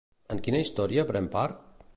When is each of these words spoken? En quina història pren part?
En 0.35 0.39
quina 0.47 0.61
història 0.65 1.05
pren 1.13 1.31
part? 1.37 1.83